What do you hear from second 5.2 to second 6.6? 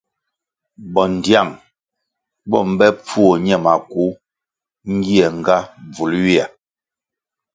nga bvul ywia.